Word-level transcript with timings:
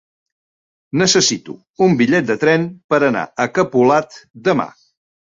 Necessito 1.01 1.53
un 1.87 1.93
bitllet 1.99 2.25
de 2.29 2.37
tren 2.43 2.65
per 2.93 2.99
anar 3.09 3.23
a 3.43 3.47
Capolat 3.59 4.17
demà. 4.49 4.65